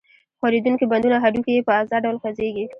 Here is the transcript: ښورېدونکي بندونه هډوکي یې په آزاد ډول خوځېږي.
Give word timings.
ښورېدونکي 0.39 0.85
بندونه 0.91 1.17
هډوکي 1.23 1.51
یې 1.55 1.65
په 1.67 1.73
آزاد 1.81 2.01
ډول 2.05 2.17
خوځېږي. 2.21 2.65